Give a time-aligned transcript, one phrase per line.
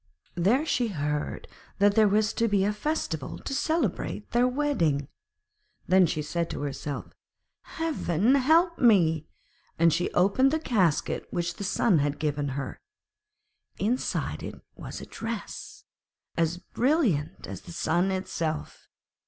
[0.33, 1.47] There she heard
[1.77, 5.07] that there was to be a festival to celebrate their wedding.
[5.87, 7.13] Then she said to herself,
[7.61, 9.27] 'Heaven help me,'
[9.77, 12.79] and she opened the casket which the Sun had given her;
[13.77, 15.83] inside it was a dress,
[16.35, 18.87] as brilliant as the Sun itself.